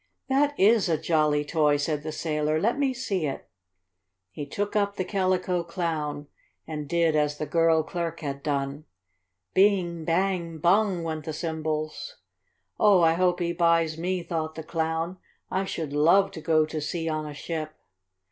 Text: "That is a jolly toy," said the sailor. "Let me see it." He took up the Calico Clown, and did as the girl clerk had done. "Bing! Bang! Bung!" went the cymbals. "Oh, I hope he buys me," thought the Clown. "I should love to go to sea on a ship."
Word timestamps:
"That 0.29 0.59
is 0.59 0.89
a 0.89 0.97
jolly 0.97 1.45
toy," 1.45 1.77
said 1.77 2.01
the 2.01 2.11
sailor. 2.11 2.59
"Let 2.59 2.79
me 2.79 2.91
see 2.91 3.27
it." 3.27 3.47
He 4.31 4.47
took 4.47 4.75
up 4.75 4.95
the 4.95 5.05
Calico 5.05 5.63
Clown, 5.63 6.25
and 6.65 6.89
did 6.89 7.15
as 7.15 7.37
the 7.37 7.45
girl 7.45 7.83
clerk 7.83 8.21
had 8.21 8.41
done. 8.41 8.85
"Bing! 9.53 10.03
Bang! 10.03 10.57
Bung!" 10.57 11.03
went 11.03 11.25
the 11.25 11.33
cymbals. 11.33 12.17
"Oh, 12.79 13.01
I 13.01 13.13
hope 13.13 13.41
he 13.41 13.53
buys 13.53 13.95
me," 13.95 14.23
thought 14.23 14.55
the 14.55 14.63
Clown. 14.63 15.19
"I 15.51 15.65
should 15.65 15.93
love 15.93 16.31
to 16.31 16.41
go 16.41 16.65
to 16.65 16.81
sea 16.81 17.07
on 17.07 17.27
a 17.27 17.35
ship." 17.35 17.75